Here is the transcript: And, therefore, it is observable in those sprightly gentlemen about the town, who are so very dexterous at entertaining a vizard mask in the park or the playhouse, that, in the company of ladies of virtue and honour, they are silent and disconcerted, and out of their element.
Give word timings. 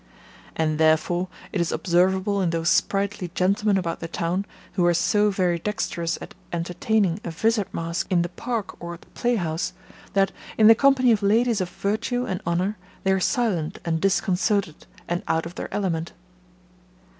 And, 0.55 0.79
therefore, 0.79 1.27
it 1.53 1.61
is 1.61 1.71
observable 1.71 2.41
in 2.41 2.49
those 2.49 2.71
sprightly 2.71 3.29
gentlemen 3.35 3.77
about 3.77 3.99
the 3.99 4.07
town, 4.07 4.47
who 4.73 4.83
are 4.87 4.95
so 4.95 5.29
very 5.29 5.59
dexterous 5.59 6.17
at 6.19 6.33
entertaining 6.51 7.19
a 7.23 7.29
vizard 7.29 7.71
mask 7.71 8.07
in 8.09 8.23
the 8.23 8.29
park 8.29 8.75
or 8.81 8.97
the 8.97 9.05
playhouse, 9.13 9.73
that, 10.13 10.31
in 10.57 10.65
the 10.65 10.73
company 10.73 11.11
of 11.11 11.21
ladies 11.21 11.61
of 11.61 11.69
virtue 11.69 12.25
and 12.25 12.41
honour, 12.47 12.79
they 13.03 13.11
are 13.11 13.19
silent 13.19 13.77
and 13.85 14.01
disconcerted, 14.01 14.87
and 15.07 15.21
out 15.27 15.45
of 15.45 15.53
their 15.53 15.71
element. 15.71 16.13